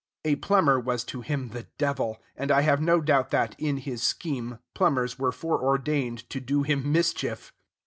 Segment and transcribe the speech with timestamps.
[0.25, 4.01] A plumber was to him the devil, and I have no doubt that, in his
[4.01, 7.53] scheme, plumbers were foreordained to do him mischief.